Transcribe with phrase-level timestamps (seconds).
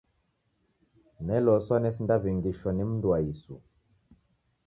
[1.25, 3.53] Neloswa nesindaw'ingishwa ni mndu wa isu.